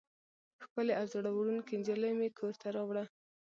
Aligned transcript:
ښکلې 0.63 0.93
او 0.99 1.05
زړه 1.13 1.29
وړونکې 1.33 1.73
نجلۍ 1.81 2.13
مې 2.19 2.29
کور 2.37 2.53
ته 2.61 2.67
راوړه. 2.75 3.03